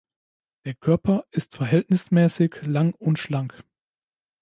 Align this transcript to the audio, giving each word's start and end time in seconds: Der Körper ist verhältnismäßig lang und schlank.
Der 0.65 0.73
Körper 0.73 1.27
ist 1.29 1.55
verhältnismäßig 1.57 2.63
lang 2.65 2.95
und 2.95 3.19
schlank. 3.19 3.63